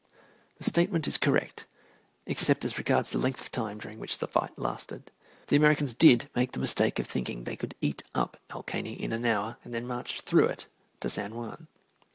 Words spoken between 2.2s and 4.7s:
except as regards the length of time during which the fight